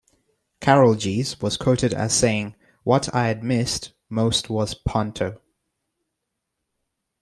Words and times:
Carolgees 0.61 1.39
was 1.43 1.57
quoted 1.57 1.93
as 1.93 2.11
saying 2.15 2.55
"What 2.81 3.13
I 3.13 3.27
had 3.27 3.43
missed 3.43 3.91
most 4.09 4.49
was 4.49 4.73
panto". 4.73 5.39